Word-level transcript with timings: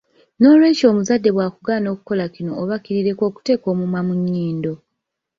Nolwekyo 0.39 0.85
omuzadde 0.91 1.29
bwakugaana 1.35 1.87
okukola 1.93 2.23
kino 2.35 2.51
oba 2.61 2.75
kiri 2.83 3.01
leka 3.07 3.25
kuteeka 3.35 3.67
mumwa 3.77 4.01
mu 4.07 4.13
nnyindo. 4.19 4.73